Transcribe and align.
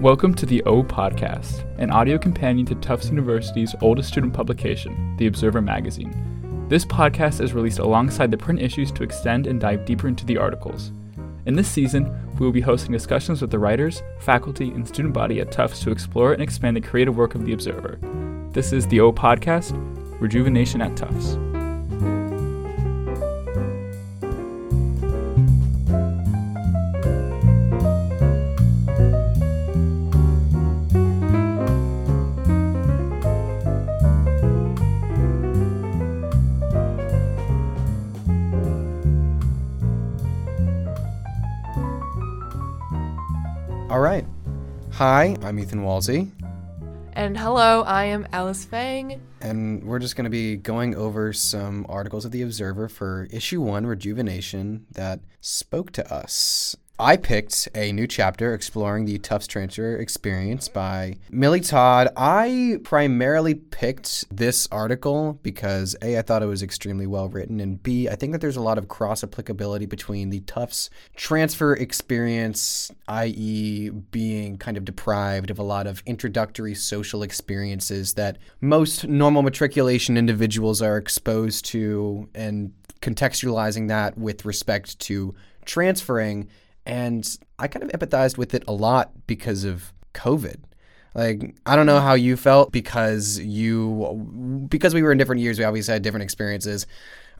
Welcome 0.00 0.32
to 0.36 0.46
the 0.46 0.62
O 0.62 0.82
Podcast, 0.82 1.62
an 1.78 1.90
audio 1.90 2.16
companion 2.16 2.64
to 2.64 2.74
Tufts 2.76 3.10
University's 3.10 3.74
oldest 3.82 4.08
student 4.08 4.32
publication, 4.32 5.14
The 5.18 5.26
Observer 5.26 5.60
Magazine. 5.60 6.66
This 6.70 6.86
podcast 6.86 7.42
is 7.42 7.52
released 7.52 7.80
alongside 7.80 8.30
the 8.30 8.38
print 8.38 8.62
issues 8.62 8.90
to 8.92 9.02
extend 9.02 9.46
and 9.46 9.60
dive 9.60 9.84
deeper 9.84 10.08
into 10.08 10.24
the 10.24 10.38
articles. 10.38 10.92
In 11.44 11.54
this 11.54 11.68
season, 11.68 12.10
we 12.38 12.46
will 12.46 12.50
be 12.50 12.62
hosting 12.62 12.92
discussions 12.92 13.42
with 13.42 13.50
the 13.50 13.58
writers, 13.58 14.02
faculty, 14.20 14.70
and 14.70 14.88
student 14.88 15.12
body 15.12 15.38
at 15.38 15.52
Tufts 15.52 15.80
to 15.80 15.90
explore 15.90 16.32
and 16.32 16.42
expand 16.42 16.78
the 16.78 16.80
creative 16.80 17.18
work 17.18 17.34
of 17.34 17.44
The 17.44 17.52
Observer. 17.52 17.98
This 18.52 18.72
is 18.72 18.86
the 18.86 19.00
O 19.00 19.12
Podcast, 19.12 19.74
Rejuvenation 20.18 20.80
at 20.80 20.96
Tufts. 20.96 21.36
All 43.90 43.98
right. 44.00 44.24
Hi, 44.92 45.36
I'm 45.42 45.58
Ethan 45.58 45.82
Walsey, 45.82 46.30
And 47.14 47.36
hello, 47.36 47.82
I 47.82 48.04
am 48.04 48.26
Alice 48.32 48.64
Fang. 48.64 49.20
and 49.40 49.82
we're 49.84 49.98
just 49.98 50.14
going 50.14 50.24
to 50.24 50.30
be 50.30 50.56
going 50.56 50.94
over 50.94 51.32
some 51.32 51.86
articles 51.88 52.24
of 52.24 52.30
The 52.30 52.42
Observer 52.42 52.88
for 52.88 53.26
issue 53.32 53.60
one, 53.60 53.86
Rejuvenation, 53.86 54.86
that 54.92 55.20
spoke 55.40 55.90
to 55.92 56.12
us. 56.12 56.76
I 57.00 57.16
picked 57.16 57.66
a 57.74 57.92
new 57.92 58.06
chapter 58.06 58.52
exploring 58.52 59.06
the 59.06 59.18
Tufts 59.18 59.46
transfer 59.46 59.96
experience 59.96 60.68
by 60.68 61.16
Millie 61.30 61.60
Todd. 61.60 62.08
I 62.14 62.78
primarily 62.84 63.54
picked 63.54 64.26
this 64.36 64.68
article 64.70 65.40
because 65.42 65.96
A, 66.02 66.18
I 66.18 66.22
thought 66.22 66.42
it 66.42 66.46
was 66.46 66.62
extremely 66.62 67.06
well 67.06 67.30
written, 67.30 67.58
and 67.58 67.82
B, 67.82 68.06
I 68.06 68.16
think 68.16 68.32
that 68.32 68.42
there's 68.42 68.56
a 68.58 68.62
lot 68.62 68.76
of 68.76 68.88
cross 68.88 69.24
applicability 69.24 69.86
between 69.86 70.28
the 70.28 70.40
Tufts 70.40 70.90
transfer 71.16 71.72
experience, 71.72 72.92
i.e., 73.08 73.88
being 73.88 74.58
kind 74.58 74.76
of 74.76 74.84
deprived 74.84 75.50
of 75.50 75.58
a 75.58 75.62
lot 75.62 75.86
of 75.86 76.02
introductory 76.04 76.74
social 76.74 77.22
experiences 77.22 78.12
that 78.14 78.36
most 78.60 79.06
normal 79.06 79.40
matriculation 79.40 80.18
individuals 80.18 80.82
are 80.82 80.98
exposed 80.98 81.64
to, 81.66 82.28
and 82.34 82.74
contextualizing 83.00 83.88
that 83.88 84.18
with 84.18 84.44
respect 84.44 84.98
to 85.00 85.34
transferring. 85.64 86.46
And 86.90 87.38
I 87.58 87.68
kind 87.68 87.84
of 87.84 87.90
empathized 87.90 88.36
with 88.36 88.52
it 88.54 88.64
a 88.66 88.72
lot 88.72 89.12
because 89.26 89.64
of 89.64 89.92
COVID. 90.12 90.56
Like 91.14 91.56
I 91.66 91.76
don't 91.76 91.86
know 91.86 92.00
how 92.00 92.14
you 92.14 92.36
felt 92.36 92.72
because 92.72 93.38
you 93.38 94.66
because 94.68 94.94
we 94.94 95.02
were 95.02 95.12
in 95.12 95.18
different 95.18 95.40
years, 95.40 95.58
we 95.58 95.64
obviously 95.64 95.92
had 95.92 96.02
different 96.02 96.22
experiences. 96.24 96.86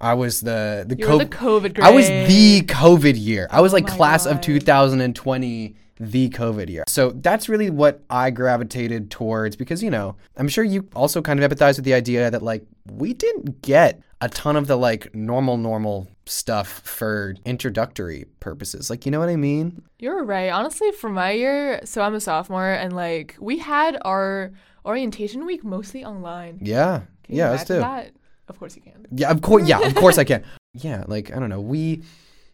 I 0.01 0.15
was 0.15 0.41
the 0.41 0.85
the 0.89 0.97
were 0.97 1.19
the 1.19 1.27
COVID 1.27 1.75
COVID. 1.75 1.81
I 1.81 1.91
was 1.91 2.09
the 2.09 2.63
COVID 2.63 3.15
year. 3.17 3.47
I 3.51 3.61
was 3.61 3.73
oh 3.73 3.77
like 3.77 3.85
my 3.85 3.97
class 3.97 4.27
of 4.27 4.41
2020, 4.41 5.77
the 6.01 6.31
COVID 6.31 6.71
year. 6.71 6.85
So 6.89 7.11
that's 7.11 7.49
really 7.49 7.69
what 7.69 8.03
I 8.09 8.31
gravitated 8.31 9.11
towards 9.11 9.55
because, 9.55 9.83
you 9.83 9.91
know, 9.91 10.17
I'm 10.37 10.49
sure 10.49 10.65
you 10.65 10.89
also 10.97 11.21
kind 11.21 11.43
of 11.43 11.49
empathize 11.51 11.77
with 11.77 11.85
the 11.85 11.93
idea 11.95 12.31
that 12.31 12.43
like 12.43 12.65
we 12.91 13.13
didn't 13.13 13.61
get 13.61 14.03
a 14.23 14.29
ton 14.31 14.57
of 14.57 14.67
the 14.67 14.77
like 14.77 15.15
normal, 15.15 15.59
normal 15.59 16.09
stuff 16.25 16.81
for 16.85 17.35
introductory 17.45 18.25
purposes. 18.41 18.89
Like, 18.89 19.05
you 19.05 19.13
know 19.13 19.21
what 19.21 19.29
I 19.29 19.37
mean? 19.37 19.83
You're 19.99 20.25
right. 20.25 20.49
Honestly, 20.51 20.91
for 20.93 21.11
my 21.11 21.33
year, 21.33 21.81
so 21.85 22.01
I'm 22.01 22.15
a 22.15 22.21
sophomore, 22.21 22.71
and 22.71 22.95
like 22.95 23.37
we 23.39 23.59
had 23.59 23.99
our 24.03 24.53
orientation 24.87 25.45
week 25.45 25.63
mostly 25.63 26.05
online. 26.05 26.59
Yeah. 26.63 27.03
Yeah, 27.29 27.53
us 27.53 27.65
too. 27.65 27.75
That? 27.75 28.13
Of 28.49 28.59
course 28.59 28.75
you 28.75 28.83
can. 28.83 29.07
Yeah, 29.13 29.31
of 29.31 29.43
course. 29.43 29.69
Yeah, 29.69 29.81
of 29.81 29.95
course 29.95 30.19
I 30.19 30.25
can. 30.25 30.43
Yeah, 30.73 31.03
like 31.09 31.33
I 31.35 31.41
don't 31.41 31.49
know. 31.49 31.61
We 31.61 32.05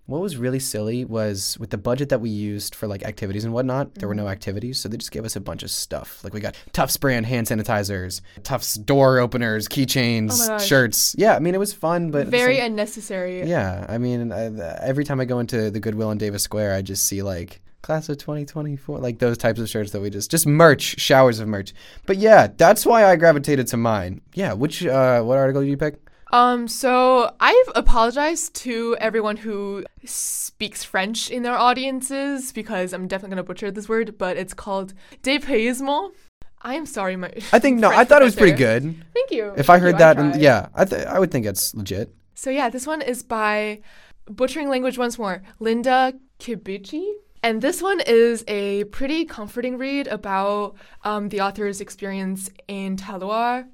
what 0.07 0.21
was 0.21 0.37
really 0.37 0.59
silly 0.61 1.05
was 1.05 1.57
with 1.59 1.71
the 1.71 1.79
budget 1.79 2.09
that 2.11 2.21
we 2.21 2.31
used 2.31 2.75
for 2.75 2.87
like 2.87 3.03
activities 3.05 3.45
and 3.45 3.53
whatnot. 3.53 3.95
There 3.97 4.09
were 4.09 4.15
Mm-hmm. 4.15 4.25
no 4.25 4.29
activities, 4.31 4.79
so 4.81 4.89
they 4.89 4.97
just 4.97 5.11
gave 5.11 5.25
us 5.25 5.37
a 5.37 5.41
bunch 5.41 5.63
of 5.63 5.71
stuff. 5.71 6.23
Like 6.25 6.33
we 6.33 6.41
got 6.41 6.55
Tufts 6.73 6.97
brand 6.97 7.27
hand 7.27 7.47
sanitizers, 7.49 8.21
Tufts 8.45 8.75
door 8.75 9.19
openers, 9.19 9.69
keychains, 9.69 10.49
Oh 10.49 10.59
shirts. 10.59 11.15
Yeah, 11.19 11.35
I 11.35 11.41
mean 11.41 11.55
it 11.55 11.59
was 11.59 11.73
fun, 11.73 12.11
but 12.11 12.29
Very 12.29 12.57
same- 12.57 12.67
unnecessary. 12.73 13.49
yeah, 13.49 13.85
I 13.89 13.99
mean 13.99 14.33
I, 14.33 14.45
every 14.83 15.05
time 15.05 15.21
I 15.21 15.25
go 15.25 15.39
into 15.41 15.71
the 15.71 15.81
Goodwill 15.81 16.11
in 16.11 16.19
Davis 16.19 16.43
Square, 16.43 16.75
I 16.75 16.83
just 16.83 17.05
see 17.05 17.23
like 17.23 17.61
class 17.83 18.09
of 18.09 18.19
2024 18.19 18.99
like 18.99 19.21
those 19.21 19.39
types 19.39 19.61
of 19.61 19.69
shirts 19.69 19.93
that 19.93 20.01
we 20.01 20.11
just 20.11 20.29
just 20.29 20.45
merch 20.45 20.99
showers 20.99 21.39
of 21.39 21.47
merch 21.47 21.73
but 22.05 22.17
yeah 22.17 22.49
that's 22.57 22.85
why 22.85 23.05
i 23.05 23.15
gravitated 23.15 23.65
to 23.69 23.77
mine 23.77 24.21
yeah 24.35 24.53
which 24.53 24.85
uh 24.85 25.23
what 25.23 25.39
article 25.39 25.63
did 25.63 25.69
you 25.71 25.77
pick 25.77 26.01
Um, 26.33 26.67
so 26.67 27.35
I've 27.39 27.69
apologized 27.75 28.55
to 28.57 28.97
everyone 29.01 29.37
who 29.37 29.85
speaks 30.05 30.83
French 30.83 31.31
in 31.31 31.43
their 31.43 31.57
audiences 31.57 32.53
because 32.53 32.93
I'm 32.93 33.07
definitely 33.07 33.37
gonna 33.37 33.45
butcher 33.45 33.71
this 33.71 33.89
word, 33.89 34.19
but 34.19 34.37
it's 34.37 34.55
called 34.55 34.93
dépaysement. 35.23 36.11
I 36.63 36.75
am 36.75 36.87
sorry, 36.87 37.17
my. 37.17 37.31
I 37.53 37.59
think 37.59 37.79
no, 37.85 37.91
I 37.91 38.05
thought 38.05 38.23
it 38.23 38.25
was 38.25 38.35
pretty 38.35 38.57
good. 38.57 38.83
Thank 39.15 39.31
you. 39.31 39.53
If 39.57 39.71
I 39.71 39.79
heard 39.79 39.93
you, 39.95 39.99
that, 39.99 40.19
and- 40.19 40.41
yeah, 40.41 40.69
I 40.75 40.85
th- 40.85 41.07
I 41.07 41.19
would 41.19 41.31
think 41.31 41.47
it's 41.47 41.75
legit. 41.75 42.13
So 42.35 42.51
yeah, 42.51 42.69
this 42.71 42.87
one 42.87 43.03
is 43.03 43.23
by 43.23 43.81
butchering 44.29 44.69
language 44.69 44.99
once 44.99 45.19
more, 45.19 45.43
Linda 45.61 46.13
Kibichi. 46.41 47.07
And 47.43 47.63
this 47.63 47.81
one 47.81 48.01
is 48.01 48.43
a 48.49 48.85
pretty 48.85 49.25
comforting 49.25 49.79
read 49.79 50.09
about 50.09 50.75
um, 51.05 51.29
the 51.29 51.41
author's 51.43 51.81
experience 51.81 52.51
in 52.67 52.97
Talloir. 52.97 53.69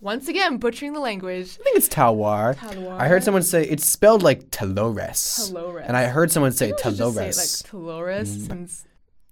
Once 0.00 0.28
again, 0.28 0.58
butchering 0.58 0.92
the 0.92 1.00
language. 1.00 1.56
I 1.58 1.62
think 1.62 1.76
it's 1.76 1.88
Talwar. 1.88 2.58
Talloir. 2.58 3.00
I 3.00 3.08
heard 3.08 3.24
someone 3.24 3.42
say 3.42 3.64
it's 3.64 3.86
spelled 3.86 4.22
like 4.22 4.50
Talores. 4.50 5.50
Talores. 5.52 5.84
And 5.86 5.96
I 5.96 6.04
heard 6.04 6.30
someone 6.30 6.52
say 6.52 6.66
Maybe 6.66 6.74
we 6.74 6.82
should 6.82 6.96
just 6.98 7.14
say 7.14 7.20
Talores. 7.22 7.36
like 7.38 7.70
Talores. 7.72 8.28
Mm. 8.28 8.46
Since, 8.46 8.84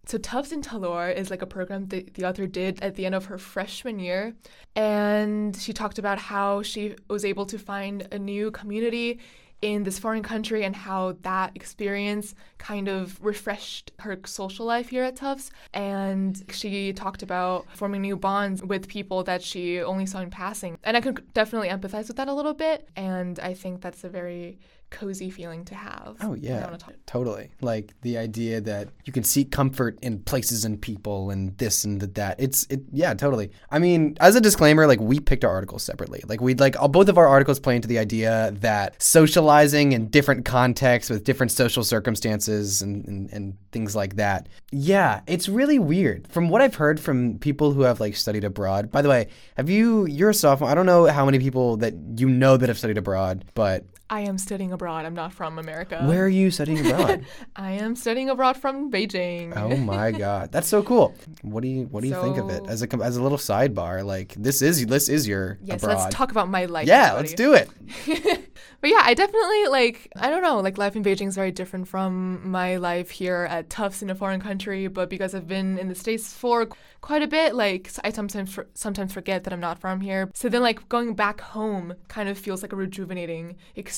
so 0.06 0.18
Tufts 0.18 0.52
and 0.52 0.64
Talor 0.64 1.14
is 1.14 1.30
like 1.30 1.42
a 1.42 1.46
program 1.46 1.86
that 1.88 2.14
the 2.14 2.24
author 2.26 2.46
did 2.46 2.82
at 2.82 2.94
the 2.94 3.04
end 3.04 3.14
of 3.14 3.26
her 3.26 3.36
freshman 3.36 3.98
year. 3.98 4.34
And 4.74 5.54
she 5.56 5.72
talked 5.74 5.98
about 5.98 6.18
how 6.18 6.62
she 6.62 6.96
was 7.08 7.24
able 7.24 7.44
to 7.46 7.58
find 7.58 8.08
a 8.10 8.18
new 8.18 8.50
community 8.50 9.20
in 9.62 9.82
this 9.84 9.98
foreign 9.98 10.22
country 10.22 10.64
and 10.64 10.76
how 10.76 11.16
that 11.22 11.52
experience 11.54 12.34
kind 12.58 12.88
of 12.88 13.22
refreshed 13.24 13.92
her 14.00 14.18
social 14.26 14.66
life 14.66 14.90
here 14.90 15.04
at 15.04 15.16
Tufts. 15.16 15.50
And 15.72 16.42
she 16.50 16.92
talked 16.92 17.22
about 17.22 17.66
forming 17.74 18.02
new 18.02 18.16
bonds 18.16 18.62
with 18.62 18.88
people 18.88 19.24
that 19.24 19.42
she 19.42 19.80
only 19.80 20.06
saw 20.06 20.20
in 20.20 20.30
passing. 20.30 20.78
And 20.84 20.96
I 20.96 21.00
could 21.00 21.32
definitely 21.32 21.68
empathize 21.68 22.08
with 22.08 22.16
that 22.16 22.28
a 22.28 22.34
little 22.34 22.54
bit. 22.54 22.88
And 22.96 23.38
I 23.40 23.54
think 23.54 23.80
that's 23.80 24.04
a 24.04 24.08
very 24.08 24.58
cozy 24.94 25.28
feeling 25.28 25.64
to 25.64 25.74
have. 25.74 26.16
Oh 26.20 26.34
yeah, 26.34 26.76
totally. 27.06 27.50
Like 27.60 27.92
the 28.02 28.16
idea 28.16 28.60
that 28.60 28.88
you 29.04 29.12
can 29.12 29.24
seek 29.24 29.50
comfort 29.50 29.98
in 30.02 30.20
places 30.20 30.64
and 30.64 30.80
people 30.80 31.30
and 31.30 31.56
this 31.58 31.84
and 31.84 32.00
the, 32.00 32.06
that. 32.08 32.36
It's 32.38 32.64
it. 32.70 32.82
Yeah, 32.92 33.12
totally. 33.14 33.50
I 33.70 33.80
mean, 33.80 34.16
as 34.20 34.36
a 34.36 34.40
disclaimer, 34.40 34.86
like 34.86 35.00
we 35.00 35.18
picked 35.18 35.44
our 35.44 35.50
articles 35.50 35.82
separately. 35.82 36.22
Like 36.26 36.40
we'd 36.40 36.60
like 36.60 36.80
all, 36.80 36.88
both 36.88 37.08
of 37.08 37.18
our 37.18 37.26
articles 37.26 37.58
play 37.58 37.74
into 37.74 37.88
the 37.88 37.98
idea 37.98 38.52
that 38.60 39.02
socializing 39.02 39.92
in 39.92 40.08
different 40.08 40.44
contexts 40.44 41.10
with 41.10 41.24
different 41.24 41.50
social 41.50 41.82
circumstances 41.82 42.80
and, 42.80 43.04
and 43.06 43.32
and 43.32 43.56
things 43.72 43.96
like 43.96 44.16
that. 44.16 44.48
Yeah, 44.70 45.20
it's 45.26 45.48
really 45.48 45.80
weird. 45.80 46.28
From 46.28 46.48
what 46.48 46.62
I've 46.62 46.76
heard 46.76 47.00
from 47.00 47.38
people 47.40 47.72
who 47.72 47.82
have 47.82 47.98
like 47.98 48.14
studied 48.14 48.44
abroad. 48.44 48.92
By 48.92 49.02
the 49.02 49.08
way, 49.08 49.28
have 49.56 49.68
you? 49.68 50.06
You're 50.06 50.30
a 50.30 50.34
sophomore. 50.34 50.70
I 50.70 50.74
don't 50.74 50.86
know 50.86 51.06
how 51.06 51.24
many 51.24 51.40
people 51.40 51.78
that 51.78 51.94
you 52.16 52.28
know 52.28 52.56
that 52.56 52.68
have 52.68 52.78
studied 52.78 52.98
abroad, 52.98 53.44
but 53.54 53.84
I 54.10 54.20
am 54.20 54.38
studying 54.38 54.72
abroad. 54.72 55.06
I'm 55.06 55.14
not 55.14 55.32
from 55.32 55.58
America. 55.58 56.02
where 56.04 56.24
are 56.24 56.28
you 56.28 56.50
studying 56.50 56.86
abroad? 56.86 57.24
I 57.56 57.72
am 57.72 57.96
studying 57.96 58.28
abroad 58.28 58.56
from 58.56 58.90
Beijing. 58.90 59.56
Oh 59.56 59.76
my 59.76 60.12
god, 60.12 60.52
that's 60.52 60.68
so 60.68 60.82
cool. 60.82 61.14
What 61.42 61.62
do 61.62 61.68
you 61.68 61.84
what 61.84 62.02
do 62.02 62.08
you 62.08 62.20
think 62.20 62.36
of 62.36 62.50
it 62.50 62.62
as 62.68 62.82
a 62.82 62.88
as 63.02 63.16
a 63.16 63.22
little 63.22 63.38
sidebar? 63.38 64.04
Like 64.04 64.34
this 64.34 64.62
is 64.62 64.86
this 64.86 65.08
is 65.08 65.26
your 65.26 65.58
yes, 65.62 65.82
abroad. 65.82 65.98
let's 65.98 66.14
talk 66.14 66.30
about 66.30 66.48
my 66.48 66.66
life. 66.66 66.86
yeah, 66.86 67.12
let's 67.12 67.34
do 67.34 67.54
it. 67.54 67.70
But 68.84 68.90
yeah, 68.90 69.00
I 69.02 69.14
definitely 69.14 69.68
like 69.68 70.12
I 70.14 70.28
don't 70.28 70.42
know, 70.42 70.60
like 70.60 70.76
life 70.76 70.94
in 70.94 71.02
Beijing 71.02 71.28
is 71.28 71.34
very 71.34 71.50
different 71.50 71.88
from 71.88 72.46
my 72.50 72.76
life 72.76 73.08
here 73.08 73.46
at 73.48 73.70
Tufts 73.70 74.02
in 74.02 74.10
a 74.10 74.14
foreign 74.14 74.42
country, 74.42 74.88
but 74.88 75.08
because 75.08 75.34
I've 75.34 75.48
been 75.48 75.78
in 75.78 75.88
the 75.88 75.94
states 75.94 76.34
for 76.34 76.68
quite 77.00 77.22
a 77.22 77.26
bit, 77.26 77.54
like 77.54 77.90
I 78.04 78.10
sometimes 78.10 78.52
for, 78.52 78.66
sometimes 78.74 79.14
forget 79.14 79.44
that 79.44 79.54
I'm 79.54 79.60
not 79.60 79.78
from 79.78 80.02
here. 80.02 80.30
So 80.34 80.50
then 80.50 80.60
like 80.60 80.86
going 80.90 81.14
back 81.14 81.40
home 81.40 81.94
kind 82.08 82.28
of 82.28 82.36
feels 82.36 82.60
like 82.60 82.74
a 82.74 82.76
rejuvenating 82.76 83.56
experience 83.74 83.93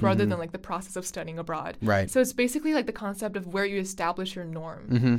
rather 0.00 0.26
than 0.26 0.38
like 0.38 0.52
the 0.52 0.58
process 0.58 0.96
of 0.96 1.06
studying 1.06 1.38
abroad. 1.38 1.76
Right. 1.82 2.10
So 2.10 2.20
it's 2.20 2.32
basically 2.32 2.74
like 2.74 2.86
the 2.86 2.92
concept 2.92 3.36
of 3.36 3.46
where 3.48 3.64
you 3.64 3.80
establish 3.80 4.34
your 4.34 4.44
norm. 4.44 4.86
hmm 4.88 5.16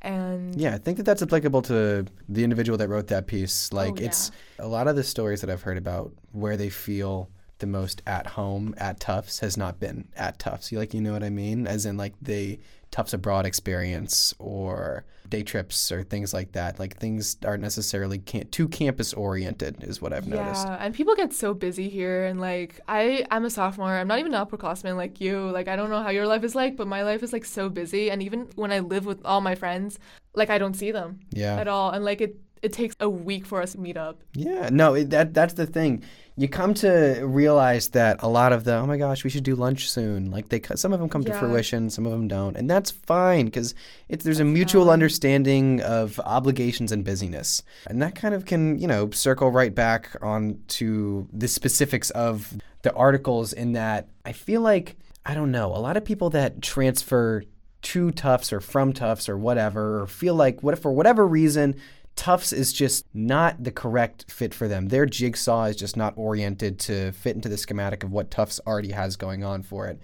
And 0.00 0.54
Yeah, 0.60 0.74
I 0.74 0.78
think 0.78 0.96
that 0.98 1.04
that's 1.04 1.22
applicable 1.22 1.62
to 1.62 2.06
the 2.28 2.44
individual 2.44 2.78
that 2.78 2.88
wrote 2.88 3.08
that 3.08 3.26
piece. 3.26 3.72
Like 3.72 3.98
yeah. 3.98 4.06
it's 4.06 4.30
a 4.58 4.66
lot 4.66 4.88
of 4.88 4.96
the 4.96 5.04
stories 5.04 5.40
that 5.40 5.50
I've 5.50 5.62
heard 5.62 5.78
about 5.78 6.12
where 6.32 6.56
they 6.56 6.70
feel 6.70 7.28
the 7.58 7.66
most 7.66 8.02
at 8.06 8.26
home 8.26 8.74
at 8.76 8.98
Tufts 8.98 9.38
has 9.38 9.56
not 9.56 9.78
been 9.78 10.08
at 10.16 10.38
Tufts. 10.38 10.72
You 10.72 10.78
like 10.78 10.92
you 10.92 11.00
know 11.00 11.12
what 11.12 11.22
I 11.22 11.30
mean? 11.30 11.66
As 11.66 11.86
in 11.86 11.96
like 11.96 12.14
they 12.20 12.58
Tufts 12.92 13.12
Abroad 13.14 13.44
experience 13.46 14.34
or 14.38 15.04
day 15.28 15.42
trips 15.42 15.90
or 15.90 16.02
things 16.04 16.32
like 16.34 16.52
that. 16.52 16.78
Like 16.78 16.98
things 16.98 17.38
aren't 17.44 17.62
necessarily 17.62 18.18
can- 18.18 18.48
too 18.50 18.68
campus 18.68 19.14
oriented, 19.14 19.82
is 19.82 20.00
what 20.00 20.12
I've 20.12 20.28
noticed. 20.28 20.66
Yeah, 20.66 20.76
and 20.78 20.94
people 20.94 21.14
get 21.16 21.32
so 21.32 21.54
busy 21.54 21.88
here, 21.88 22.26
and 22.26 22.38
like 22.40 22.80
I, 22.86 23.24
I'm 23.30 23.44
a 23.46 23.50
sophomore. 23.50 23.88
I'm 23.96 24.06
not 24.06 24.18
even 24.18 24.34
an 24.34 24.46
upperclassman 24.46 24.96
like 24.96 25.20
you. 25.20 25.50
Like 25.50 25.68
I 25.68 25.74
don't 25.74 25.90
know 25.90 26.02
how 26.02 26.10
your 26.10 26.26
life 26.26 26.44
is 26.44 26.54
like, 26.54 26.76
but 26.76 26.86
my 26.86 27.02
life 27.02 27.22
is 27.22 27.32
like 27.32 27.46
so 27.46 27.68
busy. 27.68 28.10
And 28.10 28.22
even 28.22 28.48
when 28.56 28.70
I 28.70 28.80
live 28.80 29.06
with 29.06 29.24
all 29.24 29.40
my 29.40 29.54
friends, 29.54 29.98
like 30.34 30.50
I 30.50 30.58
don't 30.58 30.74
see 30.74 30.92
them 30.92 31.20
Yeah. 31.32 31.56
at 31.56 31.66
all, 31.68 31.90
and 31.90 32.04
like 32.04 32.20
it, 32.20 32.36
it 32.60 32.72
takes 32.74 32.94
a 33.00 33.08
week 33.08 33.46
for 33.46 33.62
us 33.62 33.72
to 33.72 33.80
meet 33.80 33.96
up. 33.96 34.22
Yeah, 34.34 34.68
no, 34.70 34.94
it, 34.94 35.10
that 35.10 35.32
that's 35.32 35.54
the 35.54 35.66
thing. 35.66 36.04
You 36.36 36.48
come 36.48 36.72
to 36.74 37.20
realize 37.24 37.88
that 37.90 38.22
a 38.22 38.28
lot 38.28 38.52
of 38.52 38.64
the 38.64 38.76
oh 38.76 38.86
my 38.86 38.96
gosh, 38.96 39.22
we 39.22 39.28
should 39.28 39.44
do 39.44 39.54
lunch 39.54 39.90
soon. 39.90 40.30
Like 40.30 40.48
they, 40.48 40.62
some 40.74 40.92
of 40.92 41.00
them 41.00 41.08
come 41.10 41.24
to 41.24 41.34
fruition, 41.34 41.90
some 41.90 42.06
of 42.06 42.12
them 42.12 42.26
don't, 42.26 42.56
and 42.56 42.70
that's 42.70 42.90
fine 42.90 43.46
because 43.46 43.74
it's 44.08 44.24
there's 44.24 44.40
a 44.40 44.44
mutual 44.44 44.86
fine. 44.86 44.94
understanding 44.94 45.82
of 45.82 46.18
obligations 46.20 46.90
and 46.90 47.04
busyness, 47.04 47.62
and 47.86 48.00
that 48.00 48.14
kind 48.14 48.34
of 48.34 48.46
can 48.46 48.78
you 48.78 48.86
know 48.86 49.10
circle 49.10 49.50
right 49.50 49.74
back 49.74 50.16
on 50.22 50.58
to 50.68 51.28
the 51.32 51.48
specifics 51.48 52.08
of 52.10 52.54
the 52.80 52.94
articles. 52.94 53.52
In 53.52 53.72
that, 53.72 54.08
I 54.24 54.32
feel 54.32 54.62
like 54.62 54.96
I 55.26 55.34
don't 55.34 55.50
know 55.50 55.66
a 55.66 55.78
lot 55.78 55.98
of 55.98 56.04
people 56.04 56.30
that 56.30 56.62
transfer 56.62 57.44
to 57.82 58.10
Tufts 58.12 58.52
or 58.52 58.60
from 58.60 58.92
Tufts 58.92 59.28
or 59.28 59.36
whatever, 59.36 60.00
or 60.00 60.06
feel 60.06 60.34
like 60.34 60.62
what 60.62 60.72
if 60.72 60.80
for 60.80 60.92
whatever 60.92 61.26
reason 61.26 61.74
Tufts 62.16 62.52
is 62.52 62.72
just 62.72 63.06
not 63.14 63.62
the 63.64 63.70
correct 63.70 64.30
fit 64.30 64.52
for 64.54 64.68
them. 64.68 64.88
Their 64.88 65.06
jigsaw 65.06 65.64
is 65.64 65.76
just 65.76 65.96
not 65.96 66.14
oriented 66.16 66.78
to 66.80 67.12
fit 67.12 67.34
into 67.36 67.48
the 67.48 67.56
schematic 67.56 68.04
of 68.04 68.12
what 68.12 68.30
Tufts 68.30 68.60
already 68.66 68.92
has 68.92 69.16
going 69.16 69.42
on 69.44 69.62
for 69.62 69.86
it. 69.86 69.98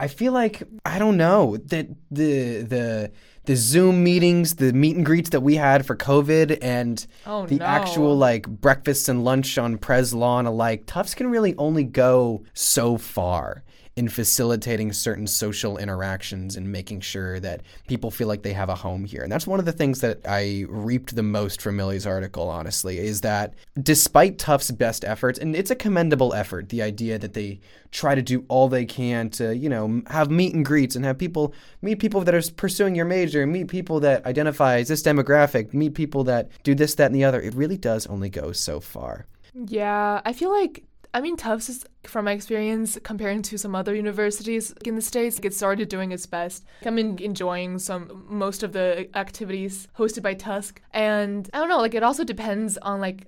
I 0.00 0.06
feel 0.06 0.32
like 0.32 0.62
I 0.84 0.98
don't 1.00 1.16
know 1.16 1.56
that 1.56 1.88
the 2.10 2.62
the 2.62 3.10
the 3.46 3.56
Zoom 3.56 4.04
meetings, 4.04 4.56
the 4.56 4.72
meet 4.72 4.94
and 4.94 5.04
greets 5.04 5.30
that 5.30 5.40
we 5.40 5.56
had 5.56 5.86
for 5.86 5.96
COVID, 5.96 6.58
and 6.62 7.04
Oh, 7.26 7.46
the 7.46 7.56
no. 7.56 7.64
actual 7.64 8.16
like 8.16 8.46
breakfasts 8.46 9.08
and 9.08 9.24
lunch 9.24 9.58
on 9.58 9.78
Pres 9.78 10.14
Lawn 10.14 10.46
alike, 10.46 10.84
Tufts 10.86 11.14
can 11.14 11.28
really 11.30 11.56
only 11.56 11.82
go 11.82 12.44
so 12.54 12.96
far 12.96 13.64
in 13.98 14.08
facilitating 14.08 14.92
certain 14.92 15.26
social 15.26 15.76
interactions 15.76 16.54
and 16.54 16.70
making 16.70 17.00
sure 17.00 17.40
that 17.40 17.62
people 17.88 18.12
feel 18.12 18.28
like 18.28 18.42
they 18.42 18.52
have 18.52 18.68
a 18.68 18.74
home 18.76 19.04
here. 19.04 19.24
And 19.24 19.32
that's 19.32 19.44
one 19.44 19.58
of 19.58 19.64
the 19.64 19.72
things 19.72 20.02
that 20.02 20.20
I 20.24 20.66
reaped 20.68 21.16
the 21.16 21.24
most 21.24 21.60
from 21.60 21.74
Millie's 21.74 22.06
article, 22.06 22.48
honestly, 22.48 22.98
is 22.98 23.22
that 23.22 23.54
despite 23.82 24.38
Tufts' 24.38 24.70
best 24.70 25.04
efforts, 25.04 25.40
and 25.40 25.56
it's 25.56 25.72
a 25.72 25.74
commendable 25.74 26.32
effort, 26.32 26.68
the 26.68 26.80
idea 26.80 27.18
that 27.18 27.34
they 27.34 27.58
try 27.90 28.14
to 28.14 28.22
do 28.22 28.44
all 28.46 28.68
they 28.68 28.84
can 28.84 29.30
to, 29.30 29.56
you 29.56 29.68
know, 29.68 30.00
have 30.06 30.30
meet 30.30 30.54
and 30.54 30.64
greets 30.64 30.94
and 30.94 31.04
have 31.04 31.18
people 31.18 31.52
meet 31.82 31.98
people 31.98 32.20
that 32.20 32.36
are 32.36 32.52
pursuing 32.52 32.94
your 32.94 33.04
major, 33.04 33.48
meet 33.48 33.66
people 33.66 33.98
that 33.98 34.24
identify 34.26 34.78
as 34.78 34.86
this 34.86 35.02
demographic, 35.02 35.74
meet 35.74 35.94
people 35.94 36.22
that 36.22 36.50
do 36.62 36.72
this, 36.72 36.94
that, 36.94 37.06
and 37.06 37.16
the 37.16 37.24
other. 37.24 37.40
It 37.40 37.54
really 37.54 37.76
does 37.76 38.06
only 38.06 38.30
go 38.30 38.52
so 38.52 38.78
far. 38.78 39.26
Yeah, 39.54 40.20
I 40.24 40.32
feel 40.34 40.52
like 40.52 40.84
I 41.14 41.20
mean 41.20 41.36
Tufts 41.36 41.68
is 41.68 41.84
from 42.04 42.26
my 42.26 42.32
experience 42.32 42.98
comparing 43.02 43.42
to 43.42 43.58
some 43.58 43.74
other 43.74 43.94
universities 43.94 44.74
in 44.84 44.94
the 44.94 45.02
states, 45.02 45.40
it 45.42 45.54
started 45.54 45.88
doing 45.88 46.12
its 46.12 46.26
best. 46.26 46.64
I'm 46.84 46.98
en- 46.98 47.18
enjoying 47.18 47.78
some 47.78 48.24
most 48.28 48.62
of 48.62 48.72
the 48.72 49.08
activities 49.14 49.88
hosted 49.98 50.22
by 50.22 50.34
Tusk, 50.34 50.80
and 50.92 51.48
I 51.52 51.58
don't 51.58 51.68
know, 51.68 51.78
like 51.78 51.94
it 51.94 52.02
also 52.02 52.24
depends 52.24 52.76
on 52.78 53.00
like. 53.00 53.26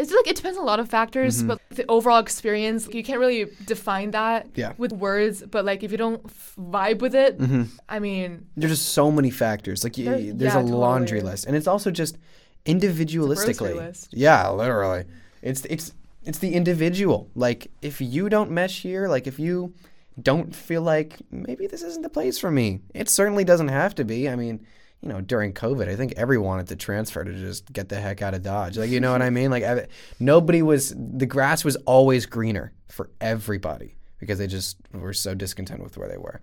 It's 0.00 0.12
like 0.12 0.28
it 0.28 0.36
depends 0.36 0.56
on 0.56 0.62
a 0.62 0.66
lot 0.66 0.78
of 0.78 0.88
factors, 0.88 1.38
mm-hmm. 1.38 1.48
but 1.48 1.60
the 1.70 1.84
overall 1.88 2.20
experience 2.20 2.88
you 2.92 3.02
can't 3.02 3.18
really 3.18 3.46
define 3.66 4.12
that 4.12 4.46
Yeah. 4.54 4.72
with 4.78 4.92
words. 4.92 5.42
But 5.42 5.64
like 5.64 5.82
if 5.82 5.90
you 5.90 5.98
don't 5.98 6.22
vibe 6.56 7.00
with 7.00 7.16
it, 7.16 7.36
mm-hmm. 7.36 7.64
I 7.88 7.98
mean, 7.98 8.46
There's 8.56 8.70
just 8.78 8.90
so 8.90 9.10
many 9.10 9.30
factors. 9.30 9.82
Like, 9.82 9.96
y 9.98 10.04
there's 10.32 10.54
yeah, 10.54 10.60
a 10.60 10.62
laundry 10.62 11.20
list, 11.20 11.46
and 11.46 11.56
it's 11.56 11.66
also 11.66 11.90
just 11.90 12.16
individualistically. 12.64 13.74
list. 13.74 14.08
Yeah, 14.12 14.48
literally. 14.50 15.04
It's 15.42 15.64
it's 15.64 15.92
it's 16.28 16.38
the 16.38 16.54
individual. 16.54 17.30
Like, 17.34 17.70
if 17.80 18.00
you 18.00 18.28
don't 18.28 18.50
mesh 18.50 18.82
here, 18.82 19.08
like 19.08 19.26
if 19.26 19.38
you 19.38 19.72
don't 20.20 20.54
feel 20.54 20.82
like 20.82 21.16
maybe 21.30 21.66
this 21.66 21.82
isn't 21.82 22.02
the 22.02 22.08
place 22.08 22.38
for 22.38 22.50
me, 22.50 22.80
it 22.94 23.08
certainly 23.08 23.44
doesn't 23.44 23.68
have 23.68 23.94
to 23.96 24.04
be. 24.04 24.28
I 24.28 24.36
mean. 24.36 24.64
You 25.00 25.10
know, 25.10 25.20
during 25.20 25.52
COVID, 25.52 25.88
I 25.88 25.94
think 25.94 26.14
everyone 26.16 26.48
wanted 26.48 26.66
to 26.70 26.74
transfer 26.74 27.22
to 27.22 27.32
just 27.32 27.72
get 27.72 27.88
the 27.88 28.00
heck 28.00 28.20
out 28.20 28.34
of 28.34 28.42
Dodge. 28.42 28.76
Like, 28.76 28.90
you 28.90 28.98
know 28.98 29.12
what 29.12 29.22
I 29.22 29.30
mean? 29.30 29.48
Like, 29.48 29.88
nobody 30.18 30.60
was, 30.60 30.92
the 30.92 31.24
grass 31.24 31.64
was 31.64 31.76
always 31.86 32.26
greener 32.26 32.72
for 32.88 33.08
everybody 33.20 33.94
because 34.18 34.40
they 34.40 34.48
just 34.48 34.76
were 34.92 35.12
so 35.12 35.36
discontent 35.36 35.84
with 35.84 35.96
where 35.96 36.08
they 36.08 36.16
were. 36.16 36.40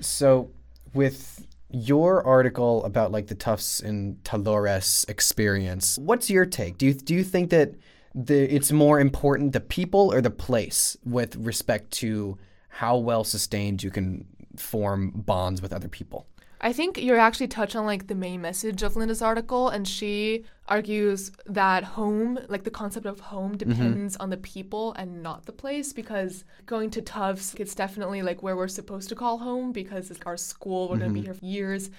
So, 0.00 0.50
with 0.94 1.46
your 1.70 2.24
article 2.24 2.82
about 2.84 3.12
like 3.12 3.26
the 3.26 3.34
Tufts 3.34 3.80
and 3.80 4.16
Talores 4.24 5.06
experience, 5.10 5.98
what's 5.98 6.30
your 6.30 6.46
take? 6.46 6.78
Do 6.78 6.86
you 6.86 6.94
do 6.94 7.14
you 7.14 7.24
think 7.24 7.50
that 7.50 7.74
the 8.16 8.52
it's 8.52 8.72
more 8.72 8.98
important 8.98 9.52
the 9.52 9.60
people 9.60 10.12
or 10.12 10.20
the 10.20 10.30
place 10.30 10.96
with 11.04 11.36
respect 11.36 11.90
to 11.92 12.38
how 12.68 12.96
well 12.96 13.22
sustained 13.24 13.82
you 13.82 13.90
can 13.90 14.26
form 14.56 15.10
bonds 15.10 15.60
with 15.60 15.72
other 15.72 15.88
people? 15.88 16.26
I 16.58 16.72
think 16.72 16.96
you're 16.96 17.18
actually 17.18 17.48
touch 17.48 17.76
on 17.76 17.84
like 17.84 18.06
the 18.06 18.14
main 18.14 18.40
message 18.40 18.82
of 18.82 18.96
Linda's 18.96 19.20
article, 19.20 19.68
and 19.68 19.86
she 19.86 20.46
argues 20.66 21.30
that 21.44 21.84
home, 21.84 22.38
like 22.48 22.64
the 22.64 22.70
concept 22.70 23.04
of 23.04 23.20
home, 23.20 23.56
mm-hmm. 23.56 23.70
depends 23.70 24.16
on 24.16 24.30
the 24.30 24.38
people 24.38 24.94
and 24.94 25.22
not 25.22 25.44
the 25.44 25.52
place. 25.52 25.92
Because 25.92 26.44
going 26.64 26.88
to 26.90 27.02
Tufts, 27.02 27.54
it's 27.54 27.74
definitely 27.74 28.22
like 28.22 28.42
where 28.42 28.56
we're 28.56 28.68
supposed 28.68 29.10
to 29.10 29.14
call 29.14 29.38
home 29.38 29.72
because 29.72 30.10
it's 30.10 30.20
our 30.24 30.38
school. 30.38 30.88
We're 30.88 30.96
gonna 30.96 31.12
be 31.12 31.20
mm-hmm. 31.20 31.26
here 31.26 31.34
for 31.34 31.44
years. 31.44 31.90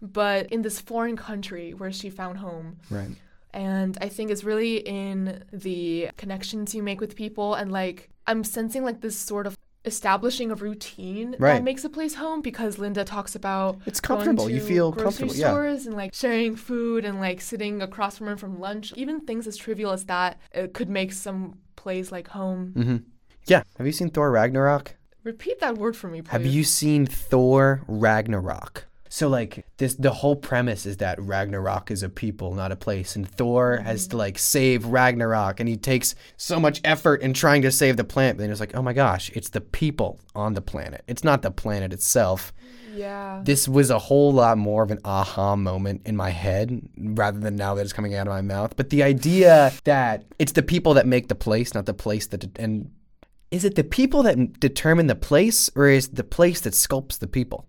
But 0.00 0.52
in 0.52 0.62
this 0.62 0.78
foreign 0.80 1.16
country 1.16 1.74
where 1.74 1.90
she 1.90 2.08
found 2.08 2.38
home, 2.38 2.76
Right. 2.90 3.10
And 3.56 3.96
I 4.00 4.08
think 4.08 4.30
it's 4.30 4.44
really 4.44 4.76
in 4.76 5.42
the 5.52 6.10
connections 6.16 6.74
you 6.74 6.82
make 6.82 7.00
with 7.00 7.16
people 7.16 7.54
and 7.54 7.72
like 7.72 7.98
I'm 8.26 8.44
sensing 8.44 8.84
like 8.84 9.00
this 9.00 9.16
sort 9.16 9.46
of 9.46 9.56
establishing 9.84 10.50
a 10.50 10.54
routine 10.56 11.36
Right. 11.38 11.54
that 11.54 11.62
makes 11.64 11.84
a 11.84 11.88
place 11.88 12.14
home 12.16 12.40
because 12.42 12.76
Linda 12.78 13.04
talks 13.04 13.34
about 13.36 13.78
It's 13.86 14.00
going 14.00 14.24
comfortable. 14.24 14.50
You 14.50 14.60
feel 14.60 14.90
grocery 14.90 15.04
comfortable, 15.04 15.34
yeah. 15.36 15.50
stores 15.52 15.86
and 15.86 15.94
like 15.96 16.12
sharing 16.12 16.56
food 16.56 17.04
and 17.04 17.20
like 17.20 17.40
sitting 17.40 17.80
across 17.80 18.18
from 18.18 18.26
her 18.26 18.36
from 18.36 18.58
lunch. 18.60 18.92
Even 18.96 19.20
things 19.20 19.46
as 19.46 19.56
trivial 19.56 19.92
as 19.92 20.04
that 20.06 20.38
it 20.52 20.74
could 20.74 20.88
make 20.90 21.12
some 21.12 21.58
place 21.76 22.10
like 22.10 22.28
home. 22.28 22.72
Mm-hmm. 22.76 22.96
Yeah. 23.46 23.62
Have 23.78 23.86
you 23.86 23.92
seen 23.92 24.10
Thor 24.10 24.30
Ragnarok? 24.32 24.96
Repeat 25.22 25.60
that 25.60 25.78
word 25.78 25.96
for 25.96 26.08
me, 26.08 26.20
please. 26.22 26.30
Have 26.32 26.46
you 26.46 26.64
seen 26.64 27.06
Thor 27.06 27.82
Ragnarok? 27.86 28.86
So 29.16 29.28
like 29.28 29.64
this 29.78 29.94
the 29.94 30.12
whole 30.12 30.36
premise 30.36 30.84
is 30.84 30.98
that 30.98 31.18
Ragnarok 31.18 31.90
is 31.90 32.02
a 32.02 32.10
people, 32.10 32.54
not 32.54 32.70
a 32.70 32.76
place. 32.76 33.16
And 33.16 33.26
Thor 33.26 33.78
has 33.78 34.08
to 34.08 34.18
like 34.18 34.38
save 34.38 34.84
Ragnarok 34.84 35.58
and 35.58 35.66
he 35.66 35.78
takes 35.78 36.14
so 36.36 36.60
much 36.60 36.82
effort 36.84 37.22
in 37.22 37.32
trying 37.32 37.62
to 37.62 37.72
save 37.72 37.96
the 37.96 38.04
planet, 38.04 38.36
but 38.36 38.42
then 38.42 38.50
it's 38.50 38.60
like, 38.60 38.74
oh 38.74 38.82
my 38.82 38.92
gosh, 38.92 39.30
it's 39.30 39.48
the 39.48 39.62
people 39.62 40.20
on 40.34 40.52
the 40.52 40.60
planet. 40.60 41.02
It's 41.06 41.24
not 41.24 41.40
the 41.40 41.50
planet 41.50 41.94
itself. 41.94 42.52
Yeah. 42.94 43.40
This 43.42 43.66
was 43.66 43.88
a 43.88 43.98
whole 43.98 44.34
lot 44.34 44.58
more 44.58 44.82
of 44.82 44.90
an 44.90 45.00
aha 45.02 45.56
moment 45.56 46.02
in 46.04 46.14
my 46.14 46.28
head 46.28 46.86
rather 46.98 47.40
than 47.40 47.56
now 47.56 47.74
that 47.74 47.84
it's 47.86 47.94
coming 47.94 48.14
out 48.14 48.26
of 48.26 48.34
my 48.34 48.42
mouth. 48.42 48.76
But 48.76 48.90
the 48.90 49.02
idea 49.02 49.72
that 49.84 50.26
it's 50.38 50.52
the 50.52 50.62
people 50.62 50.92
that 50.92 51.06
make 51.06 51.28
the 51.28 51.34
place, 51.34 51.72
not 51.72 51.86
the 51.86 51.94
place 51.94 52.26
that 52.26 52.58
and 52.58 52.90
is 53.50 53.64
it 53.64 53.76
the 53.76 53.84
people 53.84 54.24
that 54.24 54.60
determine 54.60 55.06
the 55.06 55.14
place 55.14 55.70
or 55.74 55.88
is 55.88 56.08
the 56.08 56.22
place 56.22 56.60
that 56.60 56.74
sculpts 56.74 57.18
the 57.18 57.26
people? 57.26 57.66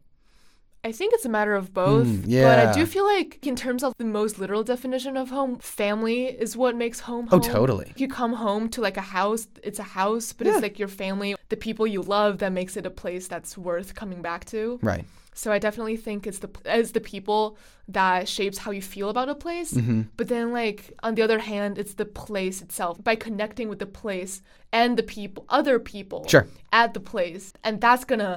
I 0.88 0.92
think 0.94 1.14
it's 1.16 1.26
a 1.26 1.30
matter 1.38 1.54
of 1.62 1.66
both. 1.74 2.08
Mm, 2.08 2.44
But. 2.46 2.60
I 2.66 2.72
do 2.80 2.86
feel 2.86 3.06
like, 3.16 3.46
in 3.52 3.56
terms 3.66 3.82
of 3.84 3.94
the 3.98 4.06
most 4.20 4.34
literal 4.42 4.64
definition 4.64 5.14
of 5.18 5.28
home, 5.38 5.54
family 5.82 6.22
is 6.46 6.56
what 6.62 6.74
makes 6.84 7.00
home 7.10 7.26
home. 7.28 7.42
Oh, 7.44 7.44
totally. 7.58 7.90
You 8.02 8.08
come 8.08 8.34
home 8.34 8.64
to 8.70 8.80
like 8.88 8.98
a 9.06 9.08
house, 9.20 9.44
it's 9.68 9.80
a 9.88 9.90
house, 10.02 10.28
but 10.34 10.44
Yeah. 10.48 10.54
it's 10.54 10.62
like 10.68 10.78
your 10.84 10.88
family, 11.04 11.36
the 11.50 11.58
people 11.68 11.86
you 11.96 12.02
love 12.18 12.32
that 12.42 12.52
makes 12.60 12.74
it 12.80 12.86
a 12.86 12.90
place 13.04 13.26
that's 13.28 13.58
worth 13.58 13.90
coming 14.02 14.22
back 14.30 14.42
to. 14.54 14.80
Right. 14.82 15.06
So 15.42 15.52
I 15.52 15.60
definitely 15.60 15.98
think 15.98 16.20
it's 16.30 16.40
the 16.46 16.50
as 16.66 16.88
the 16.98 17.02
people 17.14 17.58
that 18.00 18.28
shapes 18.36 18.58
how 18.64 18.72
you 18.78 18.82
feel 18.82 19.10
about 19.10 19.30
a 19.30 19.36
place. 19.36 19.72
Mm-hmm. 19.74 20.02
But 20.18 20.28
then 20.34 20.46
like 20.62 20.80
on 21.04 21.12
the 21.16 21.22
other 21.28 21.40
hand, 21.52 21.78
it's 21.82 21.94
the 22.02 22.06
place 22.06 22.58
itself. 22.66 22.94
By 23.10 23.16
connecting 23.16 23.68
with 23.70 23.80
the 23.86 23.92
place 24.04 24.42
and 24.80 24.90
the 24.98 25.04
people 25.04 25.46
other 25.60 25.78
people 25.94 26.22
Sure. 26.34 26.48
at 26.82 26.90
the 26.96 27.00
place. 27.14 27.46
And 27.64 27.74
that's 27.86 28.06
gonna 28.12 28.34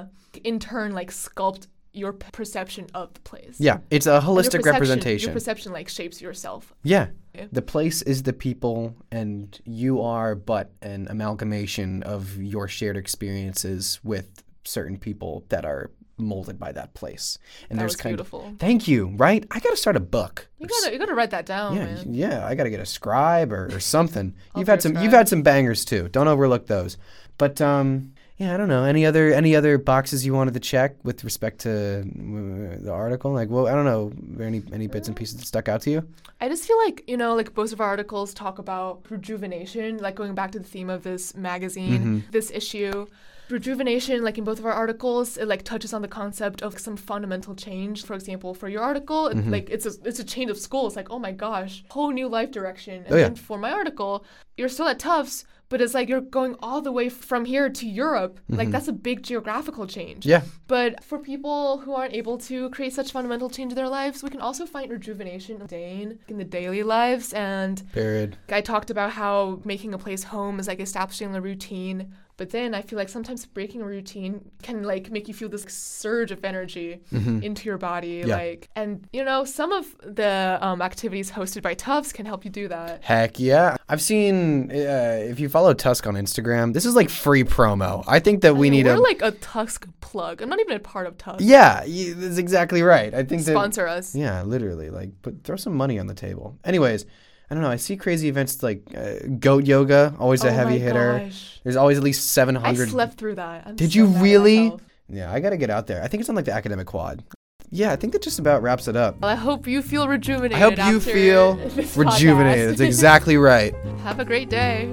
in 0.49 0.59
turn 0.59 0.89
like 0.99 1.11
sculpt 1.11 1.65
your 1.93 2.13
perception 2.13 2.87
of 2.93 3.13
the 3.13 3.19
place. 3.21 3.55
Yeah, 3.59 3.79
it's 3.89 4.05
a 4.07 4.15
And 4.15 4.23
your 4.25 4.35
holistic 4.35 4.63
representation. 4.65 5.27
Your 5.27 5.33
perception 5.33 5.71
like 5.73 5.89
shapes 5.89 6.21
yourself. 6.21 6.73
yeah. 6.83 7.07
Yeah. 7.33 7.45
The 7.51 7.61
place 7.61 8.01
is 8.01 8.23
the 8.23 8.33
people, 8.33 8.93
and 9.09 9.57
you 9.63 10.01
are 10.01 10.35
but 10.35 10.71
an 10.81 11.07
amalgamation 11.09 12.03
of 12.03 12.35
your 12.41 12.67
shared 12.67 12.97
experiences 12.97 14.01
with 14.03 14.43
certain 14.65 14.97
people 14.97 15.45
that 15.47 15.63
are 15.65 15.91
molded 16.17 16.59
by 16.59 16.73
that 16.73 16.93
place. 16.93 17.37
And 17.69 17.79
That 17.79 17.83
there's 17.83 17.95
kind 17.95 18.17
beautiful. 18.17 18.45
of 18.47 18.57
thank 18.59 18.85
you, 18.87 19.13
right? 19.15 19.45
I 19.49 19.59
got 19.61 19.69
to 19.71 19.77
start 19.77 19.95
a 19.95 20.01
book. 20.01 20.49
You 20.59 20.67
gotta 20.67 20.91
you 20.91 20.99
gotta 20.99 21.15
write 21.15 21.31
that 21.31 21.45
down, 21.45 21.75
yeah, 21.77 21.85
man. 21.85 22.13
yeah, 22.13 22.45
I 22.45 22.53
got 22.53 22.65
to 22.65 22.69
get 22.69 22.81
a 22.81 22.85
scribe 22.85 23.53
or, 23.53 23.73
or 23.73 23.79
something. 23.79 24.35
You've 24.57 24.67
had 24.67 24.81
some 24.81 24.97
you've 24.97 25.13
had 25.13 25.29
some 25.29 25.41
bangers 25.41 25.85
too. 25.85 26.09
Don't 26.09 26.27
overlook 26.27 26.67
those. 26.67 26.97
But 27.37 27.61
um 27.61 28.11
yeah, 28.41 28.55
I 28.55 28.57
don't 28.57 28.69
know. 28.69 28.85
Any 28.85 29.05
other 29.05 29.31
any 29.31 29.55
other 29.55 29.77
boxes 29.77 30.25
you 30.25 30.33
wanted 30.33 30.55
to 30.55 30.59
check 30.59 30.95
with 31.03 31.23
respect 31.23 31.59
to 31.59 31.99
uh, 31.99 32.83
the 32.83 32.91
article? 32.91 33.31
Like, 33.31 33.51
well, 33.51 33.67
I 33.67 33.73
don't 33.73 33.85
know. 33.85 34.11
Any 34.43 34.63
any 34.73 34.87
bits 34.87 35.07
and 35.07 35.15
pieces 35.15 35.37
that 35.37 35.45
stuck 35.45 35.69
out 35.69 35.81
to 35.83 35.91
you? 35.91 36.07
I 36.39 36.49
just 36.49 36.65
feel 36.65 36.77
like, 36.79 37.03
you 37.05 37.17
know, 37.17 37.35
like 37.35 37.55
most 37.55 37.71
of 37.71 37.79
our 37.79 37.87
articles 37.87 38.33
talk 38.33 38.57
about 38.57 39.05
rejuvenation, 39.11 39.99
like 39.99 40.15
going 40.15 40.33
back 40.33 40.51
to 40.53 40.59
the 40.59 40.65
theme 40.65 40.89
of 40.89 41.03
this 41.03 41.35
magazine, 41.35 42.23
this 42.31 42.49
issue. 42.49 43.05
Rejuvenation, 43.51 44.23
like 44.23 44.37
in 44.37 44.43
both 44.43 44.59
of 44.59 44.65
our 44.65 44.71
articles, 44.71 45.37
it 45.37 45.47
like 45.47 45.63
touches 45.63 45.93
on 45.93 46.01
the 46.01 46.07
concept 46.07 46.61
of 46.61 46.79
some 46.79 46.97
fundamental 46.97 47.55
change. 47.55 48.03
For 48.03 48.13
example, 48.13 48.53
for 48.53 48.67
your 48.69 48.81
article, 48.81 49.27
it, 49.27 49.37
mm-hmm. 49.37 49.51
like 49.51 49.69
it's 49.69 49.85
a 49.85 49.91
it's 50.05 50.19
a 50.19 50.23
change 50.23 50.49
of 50.51 50.57
school. 50.57 50.87
It's 50.87 50.95
like, 50.95 51.11
oh 51.11 51.19
my 51.19 51.31
gosh, 51.31 51.83
whole 51.89 52.11
new 52.11 52.27
life 52.27 52.51
direction. 52.51 53.03
And 53.05 53.13
Oh, 53.13 53.17
yeah. 53.17 53.23
then 53.23 53.35
for 53.35 53.57
my 53.57 53.71
article, 53.71 54.25
you're 54.57 54.69
still 54.69 54.87
at 54.87 54.99
Tufts, 54.99 55.45
but 55.71 55.79
it's 55.81 55.93
like 55.93 56.09
you're 56.09 56.21
going 56.21 56.55
all 56.61 56.81
the 56.81 56.91
way 56.91 57.07
from 57.07 57.45
here 57.45 57.69
to 57.69 57.87
Europe. 57.87 58.39
Like 58.49 58.59
mm-hmm. 58.59 58.71
that's 58.71 58.89
a 58.89 58.93
big 58.93 59.23
geographical 59.23 59.87
change. 59.87 60.25
Yeah. 60.25 60.41
But 60.67 61.03
for 61.03 61.17
people 61.17 61.79
who 61.79 61.93
aren't 61.93 62.13
able 62.13 62.37
to 62.49 62.69
create 62.71 62.93
such 62.93 63.11
fundamental 63.13 63.49
change 63.49 63.71
in 63.71 63.75
their 63.77 63.87
lives, 63.87 64.21
we 64.21 64.29
can 64.29 64.41
also 64.41 64.65
find 64.65 64.91
rejuvenation 64.91 65.61
in 65.71 66.19
in 66.27 66.37
the 66.37 66.43
daily 66.43 66.83
lives. 66.83 67.31
And 67.33 67.81
Period. 67.93 68.37
I 68.49 68.61
talked 68.61 68.89
about 68.89 69.11
how 69.11 69.61
making 69.63 69.93
a 69.93 69.97
place 69.97 70.23
home 70.23 70.59
is 70.59 70.67
like 70.67 70.81
establishing 70.81 71.33
a 71.35 71.41
routine. 71.41 72.13
But 72.41 72.49
then 72.49 72.73
I 72.73 72.81
feel 72.81 72.97
like 72.97 73.07
sometimes 73.07 73.45
breaking 73.45 73.83
a 73.83 73.85
routine 73.85 74.49
can 74.63 74.81
like 74.81 75.11
make 75.11 75.27
you 75.27 75.33
feel 75.35 75.47
this 75.47 75.63
surge 75.69 76.31
of 76.31 76.43
energy 76.43 77.03
into 77.11 77.65
your 77.65 77.77
body. 77.77 78.23
Yeah. 78.25 78.35
Like, 78.35 78.67
and 78.75 79.07
you 79.13 79.23
know, 79.23 79.45
some 79.45 79.71
of 79.71 79.85
the 80.01 80.57
um, 80.59 80.81
activities 80.81 81.29
hosted 81.29 81.61
by 81.61 81.75
Tufts 81.75 82.11
can 82.11 82.25
help 82.25 82.43
you 82.43 82.49
do 82.49 82.67
that. 82.67 83.03
Heck 83.03 83.39
yeah. 83.39 83.77
I've 83.87 84.01
seen, 84.01 84.71
uh, 84.71 85.19
if 85.21 85.39
you 85.39 85.49
follow 85.49 85.71
Tusk 85.75 86.07
on 86.07 86.15
Instagram, 86.15 86.73
this 86.73 86.87
is 86.87 86.95
like 86.95 87.11
free 87.11 87.43
promo. 87.43 88.03
I 88.07 88.17
think 88.19 88.41
that 88.41 88.55
we 88.55 88.71
mean, 88.71 88.85
need 88.85 88.89
we're 88.89 88.95
a. 88.95 88.99
like 88.99 89.21
a 89.21 89.29
Tusk 89.29 89.87
plug. 89.99 90.41
I'm 90.41 90.49
not 90.49 90.59
even 90.61 90.75
a 90.75 90.79
part 90.79 91.05
of 91.05 91.19
Tusk. 91.19 91.41
yeah, 91.43 91.81
y- 91.81 92.13
that's 92.15 92.39
exactly 92.39 92.81
right. 92.81 93.13
I 93.13 93.21
think 93.21 93.43
that. 93.43 93.51
Sponsor 93.51 93.87
us. 93.87 94.15
Yeah, 94.15 94.41
literally. 94.41 94.89
Like, 94.89 95.21
put 95.21 95.43
throw 95.43 95.57
some 95.57 95.77
money 95.77 95.99
on 95.99 96.07
the 96.07 96.15
table. 96.15 96.57
Anyways, 96.63 97.05
I 97.51 97.53
don't 97.53 97.63
know. 97.63 97.69
I 97.69 97.75
see 97.75 97.97
crazy 97.97 98.29
events 98.29 98.63
like 98.63 98.81
uh, 98.97 99.15
goat 99.37 99.65
yoga, 99.65 100.15
always 100.17 100.41
a 100.45 100.47
Oh 100.47 100.51
heavy 100.53 100.75
my 100.79 100.85
hitter. 100.85 101.19
gosh. 101.25 101.59
There's 101.63 101.75
always 101.75 101.97
at 101.97 102.03
least 102.03 102.31
700. 102.31 102.65
I 102.65 102.71
700. 102.71 102.89
slept 102.91 103.17
through 103.17 103.35
that. 103.35 103.67
I'm 103.67 103.75
Did 103.75 103.91
so 103.91 103.99
you 103.99 104.05
really? 104.05 104.71
Yeah, 105.09 105.29
I 105.29 105.41
got 105.41 105.49
to 105.49 105.57
get 105.57 105.69
out 105.69 105.85
there. 105.85 106.01
I 106.01 106.07
think 106.07 106.21
it's 106.21 106.29
on 106.29 106.35
like 106.37 106.45
the 106.45 106.53
academic 106.53 106.87
quad. 106.87 107.25
Yeah, 107.69 107.91
I 107.91 107.97
think 107.97 108.13
that 108.13 108.21
just 108.21 108.39
about 108.39 108.61
wraps 108.61 108.87
it 108.87 108.95
up. 108.95 109.19
Well, 109.19 109.29
I 109.29 109.35
hope 109.35 109.67
you 109.67 109.81
feel 109.81 110.07
rejuvenated. 110.07 110.55
I 110.55 110.59
hope 110.59 110.77
you 110.77 111.01
feel 111.01 111.55
rejuvenated. 111.95 112.69
That's 112.69 112.79
exactly 112.81 113.35
right. 113.35 113.75
Have 114.03 114.19
a 114.21 114.25
great 114.25 114.49
day. 114.49 114.89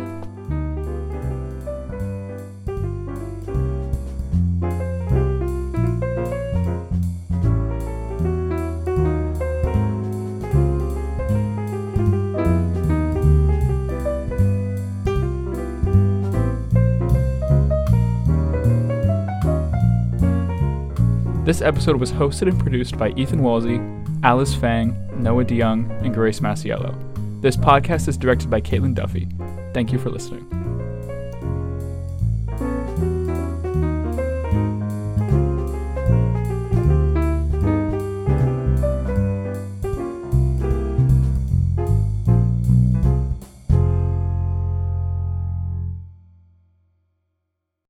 This 21.48 21.62
episode 21.62 21.96
was 21.96 22.12
hosted 22.12 22.50
and 22.50 22.60
produced 22.60 22.98
by 22.98 23.08
Ethan 23.12 23.40
Walsey, 23.40 23.80
Alice 24.22 24.54
Fang, 24.54 24.94
Noah 25.16 25.46
DeYoung, 25.46 25.88
and 26.02 26.12
Grace 26.12 26.40
Masiello. 26.40 26.94
This 27.40 27.56
podcast 27.56 28.06
is 28.06 28.18
directed 28.18 28.50
by 28.50 28.60
Caitlin 28.60 28.94
Duffy. 28.94 29.26
Thank 29.72 29.90
you 29.90 29.98
for 29.98 30.10
listening. 30.10 30.46